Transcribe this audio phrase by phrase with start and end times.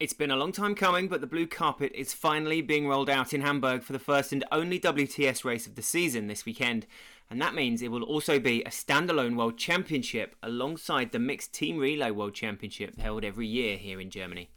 [0.00, 3.34] It's been a long time coming, but the blue carpet is finally being rolled out
[3.34, 6.86] in Hamburg for the first and only WTS race of the season this weekend.
[7.28, 11.78] And that means it will also be a standalone World Championship alongside the Mixed Team
[11.78, 14.50] Relay World Championship held every year here in Germany.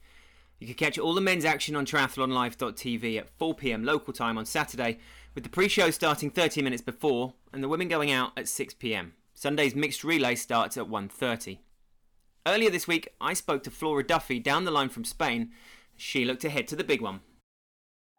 [0.59, 4.99] You can catch all the men's action on triathlonlive.tv at 4pm local time on Saturday,
[5.33, 9.13] with the pre show starting 30 minutes before and the women going out at 6pm.
[9.33, 11.57] Sunday's mixed relay starts at 1.30.
[12.47, 15.51] Earlier this week, I spoke to Flora Duffy down the line from Spain.
[15.95, 17.19] She looked ahead to the big one.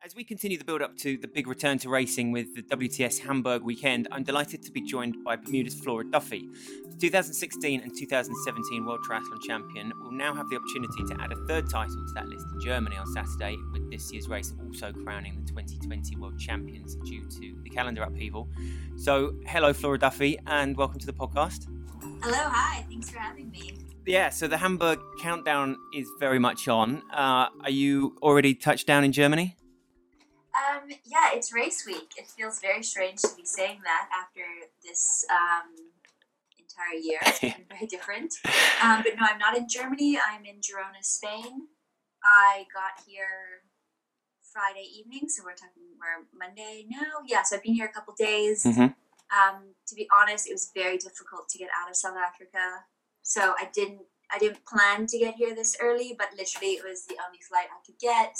[0.04, 3.18] As we continue the build up to the big return to racing with the WTS
[3.18, 6.48] Hamburg weekend, I'm delighted to be joined by Bermuda's Flora Duffy.
[6.88, 11.46] The 2016 and 2017 World Triathlon Champion will now have the opportunity to add a
[11.48, 15.34] third title to that list in Germany on Saturday, with this year's race also crowning
[15.45, 18.48] the 2020 World Champions due to the calendar upheaval.
[18.98, 21.66] So, hello, Flora Duffy, and welcome to the podcast.
[22.23, 27.02] Hello, hi, thanks for having me yeah, so the Hamburg countdown is very much on.
[27.12, 29.56] Uh, are you already touched down in Germany?
[30.54, 32.12] Um, yeah, it's race week.
[32.16, 34.42] It feels very strange to be saying that after
[34.84, 35.73] this um,
[36.58, 37.18] entire year.
[37.23, 38.34] It's been very different.
[38.82, 40.18] Um, but no, I'm not in Germany.
[40.18, 41.68] I'm in Girona, Spain.
[42.24, 43.62] I got here
[44.52, 47.24] Friday evening, so we're talking we're Monday now.
[47.26, 48.64] Yeah, so I've been here a couple days.
[48.64, 48.92] Mm-hmm.
[49.32, 52.84] Um, to be honest, it was very difficult to get out of South Africa.
[53.23, 54.02] So I didn't
[54.34, 57.66] I didn't plan to get here this early, but literally it was the only flight
[57.70, 58.37] I could get.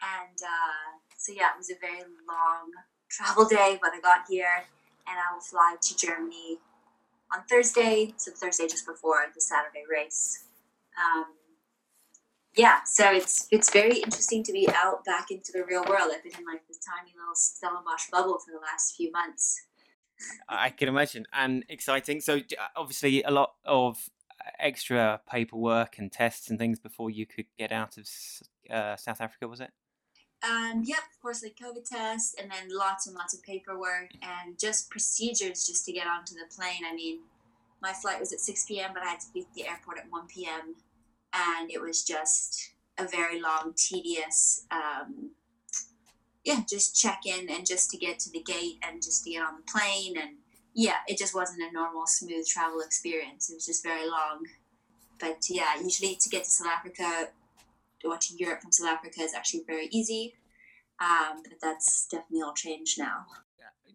[0.00, 2.70] And uh, so yeah, it was a very long
[3.10, 4.64] travel day, but I got here
[5.06, 6.58] and I will fly to Germany
[7.32, 10.44] on Thursday, so Thursday just before the Saturday race.
[10.96, 11.26] Um,
[12.56, 16.10] yeah, so it's it's very interesting to be out back into the real world.
[16.14, 19.66] I've been in like this tiny little Stellenbosch bubble for the last few months.
[20.48, 22.20] I can imagine, and exciting.
[22.20, 22.40] So
[22.76, 24.10] obviously, a lot of
[24.58, 28.08] extra paperwork and tests and things before you could get out of
[28.70, 29.48] uh, South Africa.
[29.48, 29.70] Was it?
[30.42, 34.58] Um, yep, of course, like COVID tests, and then lots and lots of paperwork and
[34.58, 36.82] just procedures just to get onto the plane.
[36.90, 37.20] I mean,
[37.82, 40.10] my flight was at 6 p.m., but I had to be at the airport at
[40.10, 40.76] 1 p.m.,
[41.34, 45.30] and it was just a very long, tedious um,
[46.44, 49.42] yeah, just check in and just to get to the gate and just to get
[49.42, 50.16] on the plane.
[50.16, 50.36] And
[50.74, 53.50] yeah, it just wasn't a normal, smooth travel experience.
[53.50, 54.46] It was just very long.
[55.18, 57.28] But yeah, usually to get to South Africa
[58.04, 60.34] or to Europe from South Africa is actually very easy.
[61.00, 63.26] Um, but that's definitely all changed now.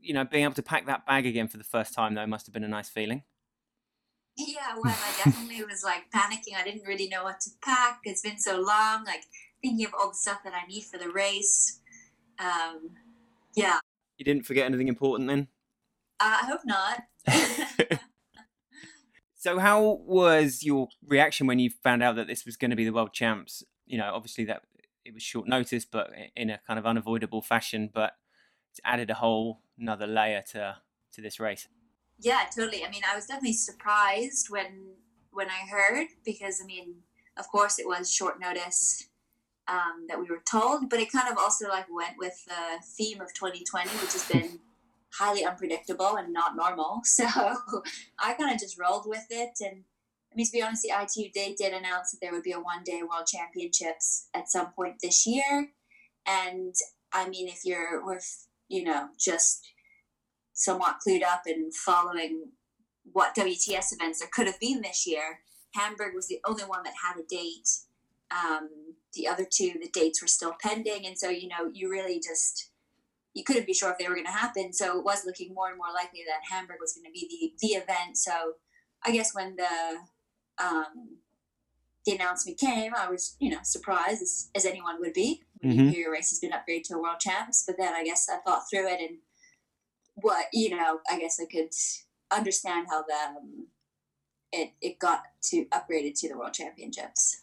[0.02, 2.46] You know, being able to pack that bag again for the first time, though, must
[2.46, 3.24] have been a nice feeling.
[4.38, 6.56] Yeah, well, I definitely was like panicking.
[6.56, 8.02] I didn't really know what to pack.
[8.04, 9.24] It's been so long, like
[9.64, 11.80] thinking of all the stuff that I need for the race
[12.40, 12.92] um,
[13.56, 13.80] yeah.
[14.18, 15.48] You didn't forget anything important then?
[16.20, 17.04] Uh, I hope not.
[19.36, 22.86] so, how was your reaction when you found out that this was going to be
[22.86, 23.64] the world champs?
[23.86, 24.64] You know, obviously that
[25.04, 27.90] it was short notice, but in a kind of unavoidable fashion.
[27.94, 28.14] But
[28.72, 30.78] it's added a whole another layer to
[31.14, 31.68] to this race.
[32.20, 32.86] Yeah, totally.
[32.86, 34.94] I mean, I was definitely surprised when
[35.32, 36.96] when I heard because I mean,
[37.38, 39.10] of course, it was short notice
[39.68, 43.22] um, that we were told, but it kind of also like went with the theme
[43.22, 44.60] of 2020, which has been
[45.18, 47.02] highly unpredictable and not normal.
[47.06, 47.26] So
[48.20, 49.58] I kind of just rolled with it.
[49.62, 49.84] And
[50.32, 52.60] I mean, to be honest, the ITU they did announce that there would be a
[52.60, 55.70] one day world championships at some point this year.
[56.28, 56.76] And
[57.14, 59.66] I mean, if you're with, you know, just
[60.54, 62.50] somewhat clued up and following
[63.12, 65.40] what WTS events there could have been this year,
[65.74, 67.70] Hamburg was the only one that had a date.
[68.32, 68.70] Um,
[69.16, 71.06] the other two, the dates were still pending.
[71.06, 72.70] And so, you know, you really just,
[73.34, 74.74] you couldn't be sure if they were going to happen.
[74.74, 77.68] So it was looking more and more likely that Hamburg was going to be the,
[77.68, 78.18] the event.
[78.18, 78.54] So
[79.04, 81.18] I guess when the, um,
[82.06, 85.80] the announcement came, I was, you know, surprised as, as anyone would be mm-hmm.
[85.80, 87.64] you hear your race has been upgraded to a world champs.
[87.66, 89.18] But then I guess I thought through it and
[90.16, 91.72] what, you know, I guess I could
[92.32, 93.68] understand how the, um,
[94.52, 97.42] it, it got to upgraded to the world championships.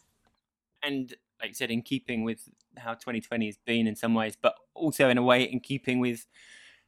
[0.81, 2.47] And like you said, in keeping with
[2.77, 6.25] how 2020 has been in some ways, but also in a way in keeping with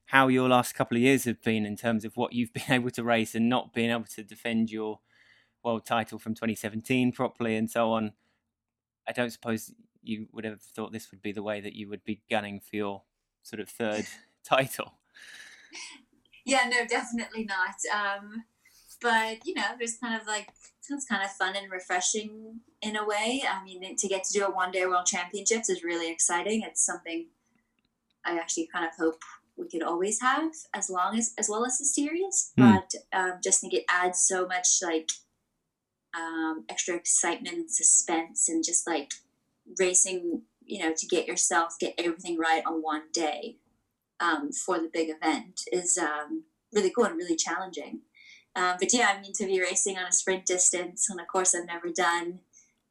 [0.05, 2.89] how your last couple of years have been in terms of what you've been able
[2.91, 5.01] to race and not being able to defend your
[5.61, 8.13] world title from 2017 properly and so on.
[9.05, 12.05] I don't suppose you would have thought this would be the way that you would
[12.05, 13.03] be gunning for your
[13.43, 14.05] sort of third
[14.45, 14.93] title.
[16.45, 17.75] Yeah, no, definitely not.
[17.93, 18.45] Um,
[19.01, 20.47] but you know, there's kind of like
[20.89, 23.43] it's kind of fun and refreshing in a way.
[23.49, 26.61] I mean, to get to do a one day world championships is really exciting.
[26.61, 27.27] It's something
[28.25, 29.21] I actually kind of hope
[29.57, 32.51] we could always have as long as as well as the series.
[32.57, 32.73] Mm.
[32.73, 35.11] But um, just think it adds so much like
[36.15, 39.13] um, extra excitement and suspense and just like
[39.79, 43.57] racing, you know, to get yourself get everything right on one day
[44.19, 46.43] um, for the big event is um,
[46.73, 48.01] really cool and really challenging.
[48.55, 51.53] Um, but yeah, I mean, to be racing on a sprint distance on a course
[51.53, 52.39] I've never done,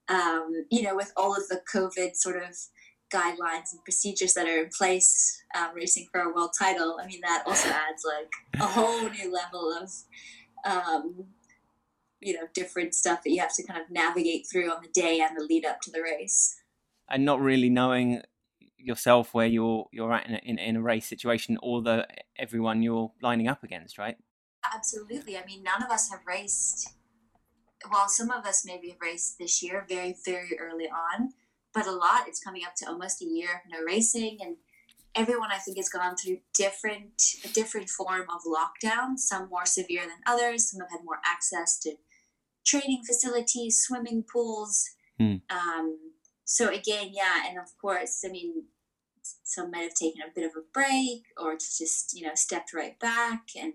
[0.09, 2.57] um, you know, with all of the COVID sort of
[3.13, 7.21] guidelines and procedures that are in place, um, racing for a world title, I mean,
[7.23, 8.31] that also adds like
[8.61, 9.91] a whole new level of,
[10.71, 11.27] um,
[12.21, 15.21] you know, different stuff that you have to kind of navigate through on the day
[15.21, 16.57] and the lead up to the race.
[17.09, 18.23] And not really knowing
[18.77, 22.07] yourself where you're you're at in a, in, in a race situation or the
[22.39, 24.17] everyone you're lining up against, right?
[24.73, 25.37] Absolutely.
[25.37, 26.91] I mean, none of us have raced.
[27.91, 31.35] Well, some of us maybe have raced this year, very very early on,
[31.75, 34.57] but a lot it's coming up to almost a year of no racing, and
[35.15, 39.19] everyone I think has gone through different a different form of lockdown.
[39.19, 40.71] Some more severe than others.
[40.71, 41.97] Some have had more access to
[42.65, 44.89] training facilities, swimming pools.
[45.19, 45.37] Hmm.
[45.51, 45.99] Um,
[46.45, 48.65] so again, yeah, and of course, I mean,
[49.43, 52.99] some might have taken a bit of a break or just you know stepped right
[52.99, 53.75] back and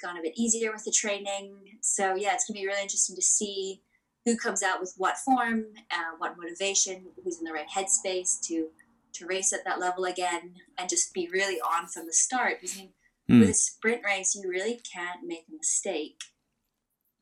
[0.00, 1.56] gone a bit easier with the training.
[1.80, 3.82] So yeah, it's gonna be really interesting to see
[4.24, 8.68] who comes out with what form, uh, what motivation, who's in the right headspace to
[9.14, 12.60] to race at that level again, and just be really on from the start.
[12.60, 12.90] Because I mean,
[13.30, 13.40] mm.
[13.40, 16.20] with a sprint race, you really can't make a mistake.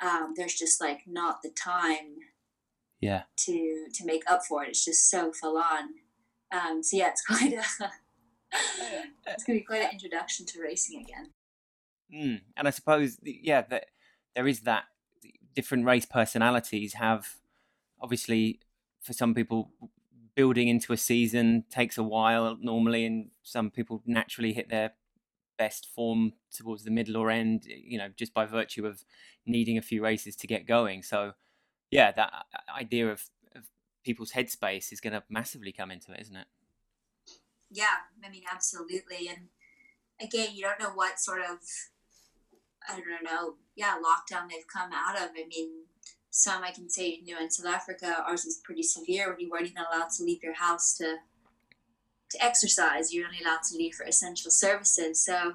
[0.01, 2.17] Um, there's just like not the time,
[3.01, 4.71] yeah, to to make up for it.
[4.71, 5.89] It's just so full on.
[6.53, 7.63] Um, so yeah, it's quite a
[9.27, 11.31] it's going to be quite an introduction to racing again.
[12.15, 12.41] Mm.
[12.57, 13.87] And I suppose, yeah, that
[14.35, 14.85] there is that
[15.55, 17.37] different race personalities have
[18.01, 18.61] obviously
[19.01, 19.71] for some people
[20.35, 24.93] building into a season takes a while normally and some people naturally hit their
[25.57, 29.03] best form towards the middle or end you know just by virtue of
[29.47, 31.33] needing a few races to get going so
[31.91, 32.31] yeah that
[32.79, 33.31] idea of
[34.07, 36.47] people's headspace is going to massively come into it, isn't it?
[37.71, 39.29] Yeah, I mean, absolutely.
[39.29, 39.49] And
[40.21, 41.59] again, you don't know what sort of,
[42.89, 45.31] I don't know, yeah, lockdown they've come out of.
[45.37, 45.71] I mean,
[46.31, 49.51] some I can say, you know, in South Africa, ours was pretty severe when you
[49.51, 51.17] weren't even allowed to leave your house to
[52.31, 53.13] to exercise.
[53.13, 55.25] You're only allowed to leave for essential services.
[55.25, 55.55] So,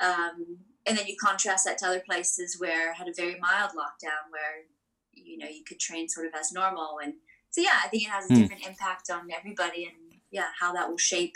[0.00, 4.30] um, and then you contrast that to other places where had a very mild lockdown,
[4.30, 4.64] where
[5.12, 7.14] you know you could train sort of as normal and
[7.50, 8.40] so yeah, I think it has a hmm.
[8.40, 8.68] different mm.
[8.68, 11.34] impact on everybody, and yeah, how that will shape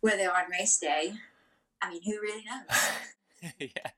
[0.00, 1.14] where they are on race day.
[1.82, 2.78] I mean, who really knows?
[3.58, 3.90] yeah,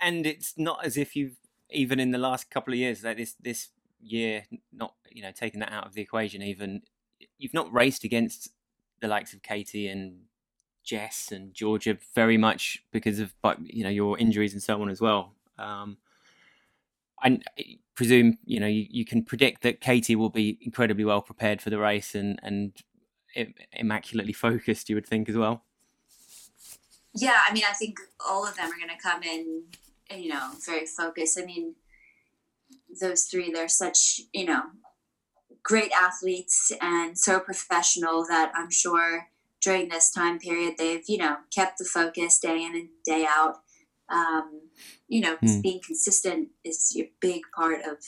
[0.00, 1.36] and it's not as if you've
[1.70, 3.68] even in the last couple of years, like this this
[4.00, 6.82] year, not you know taking that out of the equation, even
[7.38, 8.50] you've not raced against
[9.00, 10.22] the likes of Katie and
[10.84, 14.90] Jess and Georgia very much because of but you know your injuries and so on
[14.90, 15.34] as well.
[15.58, 15.98] Um,
[17.22, 17.40] I
[17.94, 21.70] presume you know you, you can predict that Katie will be incredibly well prepared for
[21.70, 22.72] the race and and
[23.72, 24.88] immaculately focused.
[24.88, 25.64] You would think as well.
[27.14, 29.64] Yeah, I mean, I think all of them are going to come in,
[30.10, 31.38] you know, very focused.
[31.38, 31.74] I mean,
[33.00, 34.62] those three, they're such, you know,
[35.62, 39.28] great athletes and so professional that I'm sure
[39.60, 43.60] during this time period they've, you know, kept the focus day in and day out.
[44.08, 44.62] Um,
[45.08, 45.62] you know, mm.
[45.62, 47.98] being consistent is a big part of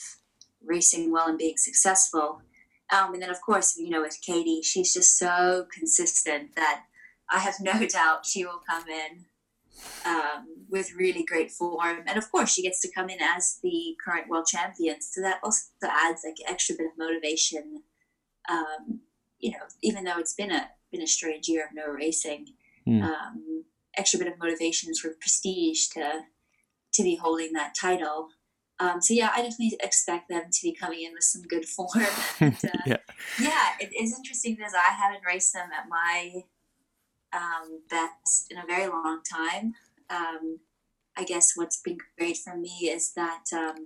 [0.63, 2.41] racing well and being successful.
[2.93, 6.83] Um, and then, of course, you know, with Katie, she's just so consistent that
[7.29, 9.25] I have no doubt she will come in
[10.05, 12.03] um, with really great form.
[12.07, 15.39] And of course, she gets to come in as the current world champion, so that
[15.43, 17.83] also adds like an extra bit of motivation.
[18.49, 19.01] Um,
[19.39, 22.47] you know, even though it's been a been a strange year of no racing,
[22.87, 23.03] mm.
[23.03, 23.65] um,
[23.97, 26.21] extra bit of motivation, sort of prestige to
[26.93, 28.29] to be holding that title.
[28.77, 32.05] Um, so yeah, I definitely expect them to be coming in with some good form.
[32.41, 32.97] And, uh, yeah.
[33.39, 36.43] yeah, it is interesting because I haven't raced them at my
[37.35, 39.73] um, best in a very long time.
[40.09, 40.59] Um,
[41.17, 43.85] I guess what's been great for me is that um,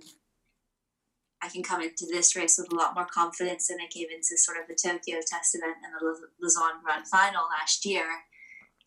[1.42, 4.36] I can come into this race with a lot more confidence than I came into
[4.36, 8.06] sort of the Tokyo Test event and the Lausanne Grand Final last year.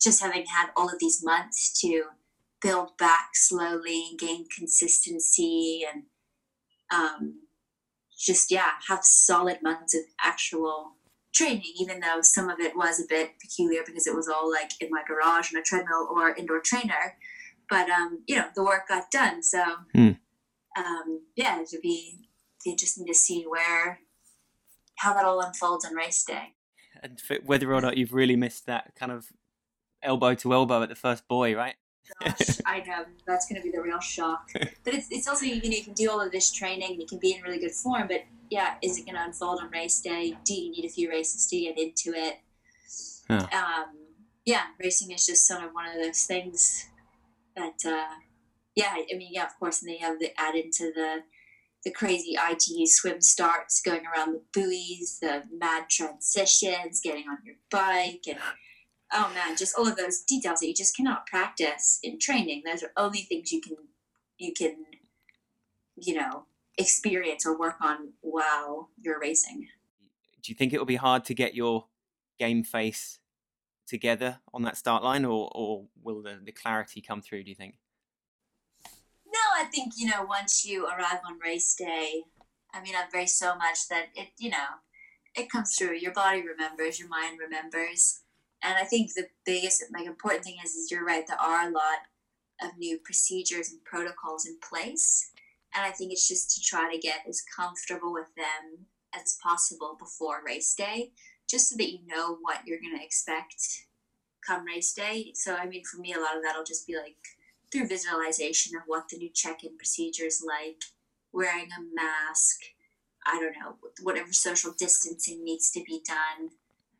[0.00, 2.04] Just having had all of these months to
[2.60, 6.04] build back slowly and gain consistency and
[6.92, 7.40] um,
[8.16, 10.92] just yeah have solid months of actual
[11.34, 14.70] training even though some of it was a bit peculiar because it was all like
[14.80, 17.16] in my garage on a treadmill or indoor trainer.
[17.68, 19.64] But um, you know the work got done so
[19.94, 20.18] mm.
[20.76, 22.28] um, yeah it would be,
[22.64, 24.00] be interesting to see where
[24.96, 26.54] how that all unfolds on race day.
[27.02, 29.26] And whether or not you've really missed that kind of
[30.02, 31.74] elbow to elbow at the first buoy, right
[32.22, 34.48] gosh, I know that's going to be the real shock.
[34.52, 37.06] But it's, it's also you know you can do all of this training, and you
[37.06, 40.00] can be in really good form, but yeah, is it going to unfold on race
[40.00, 40.36] day?
[40.44, 42.36] Do you need a few races to get into it?
[43.28, 43.46] Huh.
[43.52, 43.96] Um,
[44.44, 46.88] yeah, racing is just sort of one of those things
[47.56, 48.14] that, uh,
[48.74, 51.22] yeah, I mean, yeah, of course, and they have the add into the
[51.84, 57.56] the crazy ITU swim starts, going around the buoys, the mad transitions, getting on your
[57.70, 58.38] bike, and
[59.14, 62.62] oh man, just all of those details that you just cannot practice in training.
[62.66, 63.76] Those are only things you can
[64.36, 64.76] you can
[65.96, 66.44] you know
[66.76, 69.68] experience or work on while you're racing.
[70.42, 71.86] Do you think it will be hard to get your
[72.38, 73.20] game face
[73.86, 77.44] together on that start line, or or will the, the clarity come through?
[77.44, 77.76] Do you think?
[79.26, 82.22] No, I think you know once you arrive on race day,
[82.72, 84.82] I mean I've raced so much that it you know
[85.36, 85.96] it comes through.
[85.96, 88.23] Your body remembers, your mind remembers,
[88.64, 91.26] and I think the biggest like important thing is is you're right.
[91.26, 92.08] There are a lot
[92.62, 95.30] of new procedures and protocols in place,
[95.74, 99.96] and I think it's just to try to get as comfortable with them as possible
[99.98, 101.12] before race day,
[101.48, 103.86] just so that you know what you're going to expect
[104.46, 105.32] come race day.
[105.34, 107.16] So I mean, for me, a lot of that'll just be like
[107.70, 110.84] through visualization of what the new check-in procedure is like,
[111.32, 112.60] wearing a mask,
[113.26, 116.50] I don't know, whatever social distancing needs to be done,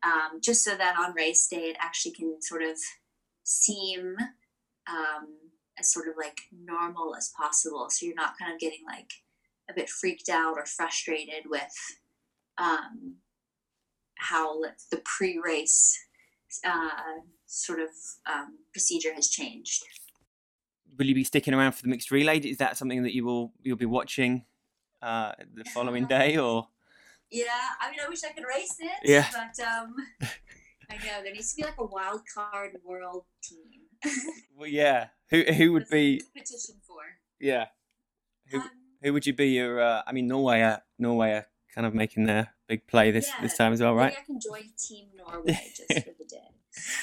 [0.05, 2.77] um, just so that on race day it actually can sort of
[3.43, 4.15] seem
[4.87, 5.27] um,
[5.79, 7.87] as sort of like normal as possible.
[7.89, 9.11] So you're not kind of getting like
[9.69, 11.75] a bit freaked out or frustrated with
[12.57, 13.15] um,
[14.17, 15.99] how the pre-race
[16.65, 17.89] uh, sort of
[18.31, 19.83] um, procedure has changed
[20.97, 22.39] will you be sticking around for the mixed relay?
[22.39, 24.45] Is that something that you will you'll be watching
[25.01, 26.67] uh, the following day, or?
[27.31, 27.45] Yeah,
[27.81, 28.99] I mean, I wish I could race it.
[29.03, 29.27] Yeah.
[29.31, 29.95] But um,
[30.89, 33.81] I know there needs to be like a wild card world team.
[34.57, 35.07] well, yeah.
[35.31, 37.01] Who who would be petition for?
[37.39, 37.65] Yeah.
[38.51, 38.69] Who Um,
[39.01, 39.47] who would you be?
[39.49, 43.27] Your uh, I mean, Norway are Norway are kind of making their big play this
[43.27, 44.13] Yeah, this time as well, right?
[44.13, 46.51] Maybe I can join Team Norway just for the day.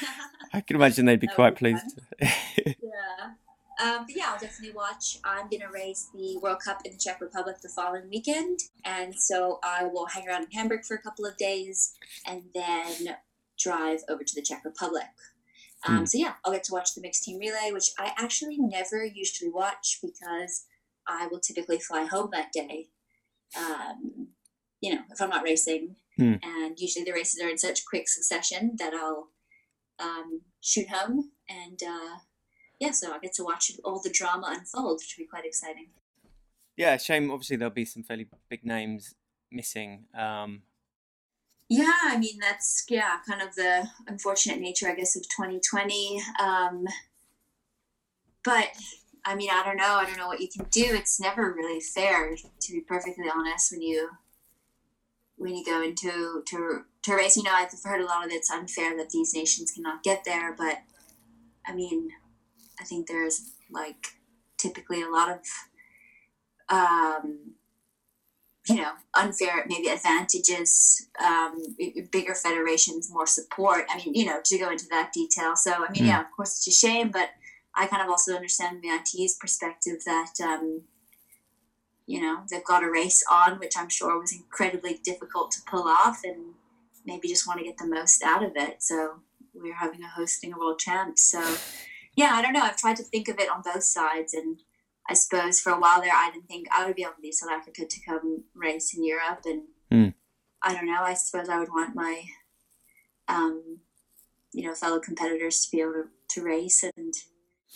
[0.52, 1.98] I can imagine they'd be That quite pleased.
[2.20, 3.34] yeah.
[3.82, 5.18] Um, but yeah, I'll definitely watch.
[5.24, 8.60] I'm going to race the World Cup in the Czech Republic the following weekend.
[8.84, 11.94] And so I will hang around in Hamburg for a couple of days
[12.26, 13.16] and then
[13.58, 15.08] drive over to the Czech Republic.
[15.86, 16.04] Um, Hmm.
[16.04, 19.50] So yeah, I'll get to watch the mixed team relay, which I actually never usually
[19.50, 20.66] watch because
[21.08, 22.88] I will typically fly home that day.
[23.58, 24.28] Um,
[24.80, 25.96] you know, if I'm not racing.
[26.16, 26.34] Hmm.
[26.42, 29.28] And usually the races are in such quick succession that I'll
[29.98, 32.18] um, shoot home and uh,
[32.82, 35.90] yeah, so I get to watch all the drama unfold, which will be quite exciting.
[36.76, 37.30] yeah, shame.
[37.30, 39.14] Obviously, there'll be some fairly big names
[39.52, 40.06] missing.
[40.18, 40.62] Um,
[41.68, 46.20] Yeah, I mean that's yeah, kind of the unfortunate nature, I guess, of 2020.
[46.40, 46.86] Um,
[48.44, 48.70] but
[49.24, 49.94] I mean, I don't know.
[49.94, 50.84] I don't know what you can do.
[50.86, 53.70] It's never really fair, to be perfectly honest.
[53.70, 54.10] When you
[55.36, 58.50] when you go into to to race, you know, I've heard a lot of it's
[58.50, 60.52] unfair that these nations cannot get there.
[60.52, 60.78] But
[61.64, 62.10] I mean,
[62.82, 64.06] I think there's like
[64.58, 65.38] typically a lot of
[66.68, 67.52] um,
[68.68, 71.58] you know, unfair maybe advantages, um,
[72.10, 73.84] bigger federations, more support.
[73.90, 75.56] I mean, you know, to go into that detail.
[75.56, 76.08] So, I mean, Mm.
[76.08, 77.30] yeah, of course, it's a shame, but
[77.74, 80.82] I kind of also understand the ITU's perspective that, um,
[82.06, 85.88] you know, they've got a race on, which I'm sure was incredibly difficult to pull
[85.88, 86.54] off, and
[87.04, 88.82] maybe just want to get the most out of it.
[88.82, 89.20] So,
[89.54, 91.18] we're having a hosting a world champ.
[91.18, 91.40] So,
[92.16, 92.62] yeah, I don't know.
[92.62, 94.60] I've tried to think of it on both sides, and
[95.08, 97.34] I suppose for a while there, I didn't think I would be able to leave
[97.34, 100.08] South Africa to come race in Europe, and Hmm.
[100.62, 101.02] I don't know.
[101.02, 102.22] I suppose I would want my,
[103.28, 103.80] um,
[104.52, 107.14] you know, fellow competitors to be able to, to race, and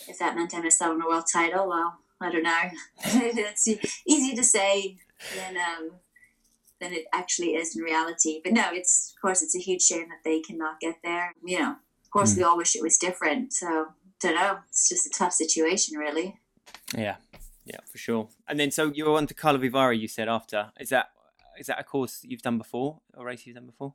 [0.09, 2.71] if that meant I missed out on a world title, well, I don't know.
[3.05, 3.69] it's
[4.07, 4.99] easy to say
[5.35, 5.93] than um,
[6.81, 8.41] than it actually is in reality.
[8.43, 11.33] But no, it's of course it's a huge shame that they cannot get there.
[11.45, 11.71] You know,
[12.05, 12.39] of course Hmm.
[12.39, 13.53] we all wish it was different.
[13.53, 13.89] So
[14.21, 14.59] don't know.
[14.69, 16.39] It's just a tough situation, really.
[16.97, 17.17] yeah,
[17.65, 18.29] yeah, for sure.
[18.49, 19.99] And then, so you're on to Karlovy Vary.
[19.99, 21.11] You said after is that
[21.59, 23.95] is that a course you've done before, a race you've done before?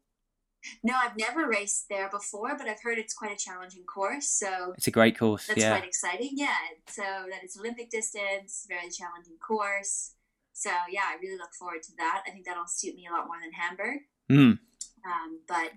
[0.83, 4.27] No, I've never raced there before, but I've heard it's quite a challenging course.
[4.27, 5.47] So It's a great course.
[5.47, 6.31] that's yeah, quite exciting.
[6.33, 6.53] Yeah.
[6.87, 10.13] So that it's Olympic distance, very challenging course.
[10.53, 12.23] So yeah, I really look forward to that.
[12.27, 14.01] I think that'll suit me a lot more than Hamburg.
[14.31, 14.59] Mm.
[15.03, 15.71] Um, but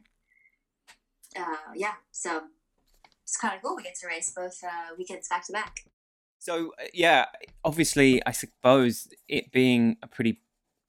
[1.39, 2.43] uh, yeah, so
[3.25, 3.77] it's kind of cool.
[3.77, 5.81] We get to race both uh, weekends back to back.
[6.39, 7.27] So uh, yeah,
[7.65, 10.41] obviously, I suppose it being a pretty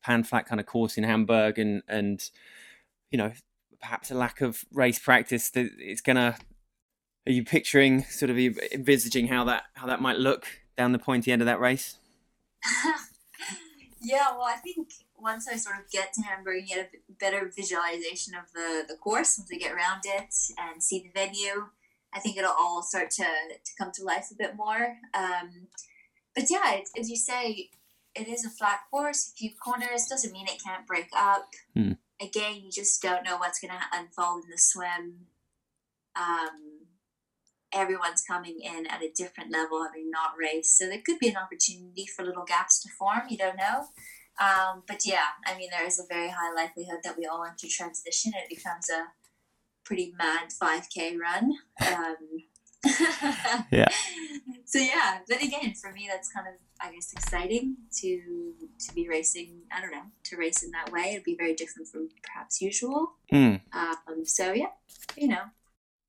[0.03, 2.21] pan flat kind of course in Hamburg, and and
[3.09, 3.31] you know
[3.81, 6.37] perhaps a lack of race practice, that it's gonna
[7.25, 10.45] Are you picturing, sort of envisaging how that how that might look
[10.77, 11.97] down the pointy end of that race?
[14.01, 17.51] yeah, well, I think once I sort of get to Hamburg and get a better
[17.55, 21.67] visualization of the, the course, once I get around it and see the venue,
[22.15, 24.97] I think it'll all start to, to come to life a bit more.
[25.13, 25.67] Um,
[26.33, 27.69] but yeah, as you say,
[28.15, 29.29] it is a flat course.
[29.29, 31.49] A few corners doesn't mean it can't break up.
[31.75, 31.93] Hmm.
[32.21, 35.27] Again, you just don't know what's going to unfold in the swim.
[36.15, 36.87] Um,
[37.73, 41.35] everyone's coming in at a different level, having not raced, so there could be an
[41.35, 43.23] opportunity for little gaps to form.
[43.27, 43.87] You don't know.
[44.39, 47.67] Um, but yeah, I mean, there is a very high likelihood that we all enter
[47.69, 48.31] transition.
[48.35, 49.07] It becomes a
[49.85, 51.53] pretty mad 5K run.
[51.81, 52.43] Um,
[53.71, 53.87] yeah.
[54.65, 59.07] So yeah, but again, for me, that's kind of I guess exciting to to be
[59.07, 59.61] racing.
[59.71, 61.11] I don't know to race in that way.
[61.11, 63.13] It'd be very different from perhaps usual.
[63.31, 63.61] Mm.
[63.73, 64.71] Um, so yeah,
[65.15, 65.41] you know.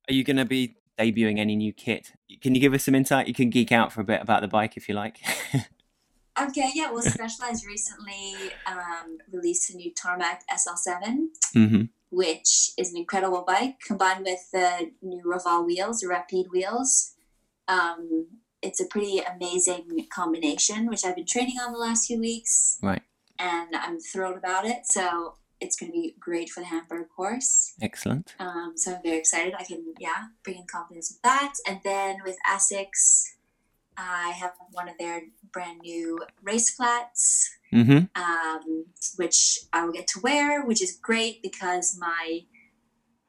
[0.09, 2.13] Are you going to be debuting any new kit?
[2.41, 3.27] Can you give us some insight?
[3.27, 5.19] You can geek out for a bit about the bike if you like.
[6.41, 6.91] okay, yeah.
[6.91, 11.27] Well, Specialized recently um, released a new Tarmac SL7.
[11.55, 17.15] Mm-hmm which is an incredible bike combined with the new Roval wheels, the Rapide wheels.
[17.67, 18.27] Um,
[18.61, 22.77] it's a pretty amazing combination, which I've been training on the last few weeks.
[22.81, 23.03] Right.
[23.39, 24.85] And I'm thrilled about it.
[24.85, 27.73] So it's going to be great for the Hamburg course.
[27.81, 28.35] Excellent.
[28.39, 29.53] Um, so I'm very excited.
[29.57, 31.53] I can, yeah, bring in confidence with that.
[31.67, 33.25] And then with Asics,
[33.97, 38.21] I have one of their brand new race flats mm-hmm.
[38.21, 38.85] um,
[39.15, 42.41] which I will get to wear, which is great because my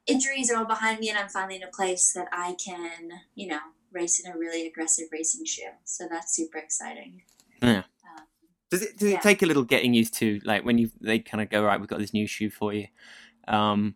[0.07, 3.47] injuries are all behind me and I'm finally in a place that I can, you
[3.47, 3.59] know,
[3.91, 5.71] race in a really aggressive racing shoe.
[5.83, 7.23] So that's super exciting.
[7.61, 7.79] Yeah.
[7.79, 7.83] Um,
[8.71, 9.17] does it does yeah.
[9.17, 11.79] it take a little getting used to, like when you they kind of go right,
[11.79, 12.87] we've got this new shoe for you.
[13.47, 13.95] Um,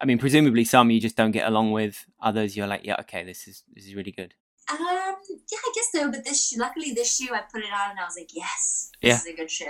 [0.00, 2.06] I mean, presumably some you just don't get along with.
[2.20, 4.34] Others you're like, yeah, okay, this is this is really good.
[4.72, 5.16] Um,
[5.50, 6.10] yeah, I guess so.
[6.10, 8.90] But this shoe, luckily, this shoe, I put it on and I was like, yes,
[9.02, 9.16] this yeah.
[9.16, 9.66] is a good shoe.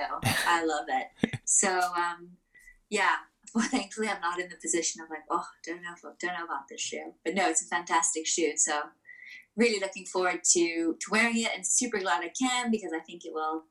[0.46, 1.40] I love it.
[1.44, 2.30] so, um,
[2.90, 3.16] yeah.
[3.54, 6.44] Well, thankfully, I'm not in the position of like, oh, don't know, if, don't know
[6.46, 7.12] about this shoe.
[7.22, 8.52] But no, it's a fantastic shoe.
[8.56, 8.80] So,
[9.56, 13.26] really looking forward to to wearing it, and super glad I can because I think
[13.26, 13.64] it will,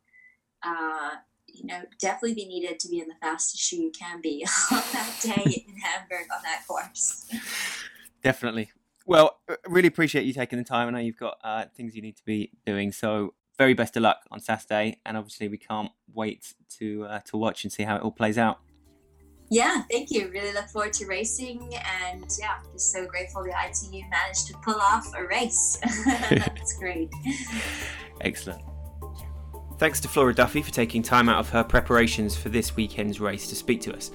[0.64, 1.16] uh,
[1.48, 4.84] you know, definitely be needed to be in the fastest shoe you can be on
[4.94, 7.28] that day in Hamburg on that course.
[8.24, 8.70] Definitely.
[9.12, 10.88] Well, uh, really appreciate you taking the time.
[10.88, 14.04] I know you've got uh, things you need to be doing, so very best of
[14.04, 15.02] luck on Saturday.
[15.06, 18.38] And obviously, we can't wait to uh, to watch and see how it all plays
[18.38, 18.60] out.
[19.50, 20.30] Yeah, thank you.
[20.30, 24.80] Really look forward to racing, and yeah, just so grateful the ITU managed to pull
[24.80, 25.78] off a race.
[26.06, 27.10] That's great.
[28.22, 28.62] Excellent.
[29.82, 33.48] Thanks to Flora Duffy for taking time out of her preparations for this weekend's race
[33.48, 34.12] to speak to us.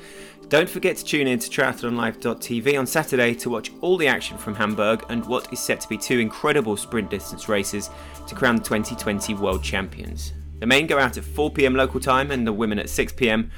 [0.48, 4.54] Don't forget to tune in to triathlonlive.tv on Saturday to watch all the action from
[4.54, 7.90] Hamburg and what is set to be two incredible sprint distance races
[8.28, 10.34] to crown the 2020 World Champions.
[10.60, 13.50] The men go out at 4pm local time and the women at 6pm.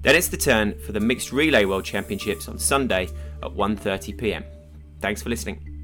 [0.00, 3.04] Then it's the turn for the Mixed Relay World Championships on Sunday
[3.40, 4.42] at 1.30pm.
[4.98, 5.81] Thanks for listening.